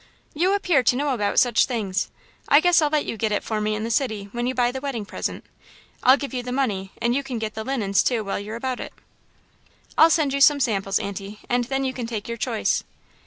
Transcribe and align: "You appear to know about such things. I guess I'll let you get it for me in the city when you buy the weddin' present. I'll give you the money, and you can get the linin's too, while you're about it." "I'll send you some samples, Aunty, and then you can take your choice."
"You 0.33 0.55
appear 0.55 0.81
to 0.81 0.95
know 0.95 1.09
about 1.09 1.39
such 1.39 1.67
things. 1.67 2.09
I 2.49 2.59
guess 2.59 2.81
I'll 2.81 2.89
let 2.89 3.05
you 3.05 3.17
get 3.17 3.31
it 3.31 3.43
for 3.43 3.61
me 3.61 3.75
in 3.75 3.83
the 3.83 3.91
city 3.91 4.29
when 4.31 4.47
you 4.47 4.55
buy 4.55 4.71
the 4.71 4.81
weddin' 4.81 5.05
present. 5.05 5.45
I'll 6.01 6.17
give 6.17 6.33
you 6.33 6.41
the 6.41 6.51
money, 6.51 6.91
and 6.99 7.13
you 7.13 7.21
can 7.21 7.37
get 7.37 7.53
the 7.53 7.63
linin's 7.63 8.01
too, 8.01 8.23
while 8.23 8.39
you're 8.39 8.55
about 8.55 8.79
it." 8.79 8.93
"I'll 9.99 10.09
send 10.09 10.33
you 10.33 10.41
some 10.41 10.59
samples, 10.59 10.97
Aunty, 10.99 11.41
and 11.51 11.65
then 11.65 11.83
you 11.83 11.93
can 11.93 12.07
take 12.07 12.27
your 12.27 12.37
choice." 12.37 12.83